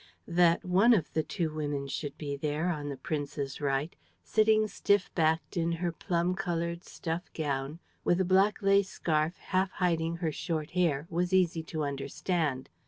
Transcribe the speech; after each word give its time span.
That 0.27 0.65
one 0.65 0.95
of 0.95 1.13
the 1.13 1.21
two 1.21 1.53
women 1.53 1.87
should 1.87 2.17
be 2.17 2.35
there, 2.35 2.69
on 2.69 2.89
the 2.89 2.97
prince's 2.97 3.61
right, 3.61 3.95
sitting 4.23 4.67
stiff 4.67 5.13
backed 5.13 5.55
in 5.57 5.73
her 5.73 5.91
plum 5.91 6.33
colored 6.33 6.83
stuff 6.83 7.31
gown, 7.35 7.77
with 8.03 8.19
a 8.19 8.25
black 8.25 8.63
lace 8.63 8.89
scarf 8.89 9.37
half 9.37 9.69
hiding 9.73 10.15
her 10.15 10.31
short 10.31 10.71
hair, 10.71 11.05
was 11.11 11.33
easy 11.33 11.61
to 11.65 11.83
understand. 11.83 12.67